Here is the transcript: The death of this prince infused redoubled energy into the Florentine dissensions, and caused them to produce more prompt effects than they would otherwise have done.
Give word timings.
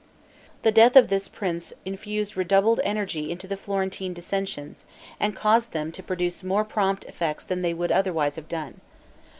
The 0.63 0.71
death 0.71 0.95
of 0.95 1.09
this 1.09 1.27
prince 1.27 1.73
infused 1.85 2.35
redoubled 2.35 2.79
energy 2.83 3.29
into 3.29 3.45
the 3.45 3.55
Florentine 3.55 4.13
dissensions, 4.13 4.87
and 5.19 5.35
caused 5.35 5.73
them 5.73 5.91
to 5.91 6.01
produce 6.01 6.43
more 6.43 6.65
prompt 6.65 7.03
effects 7.03 7.45
than 7.45 7.61
they 7.61 7.75
would 7.75 7.91
otherwise 7.91 8.35
have 8.35 8.47
done. 8.49 8.81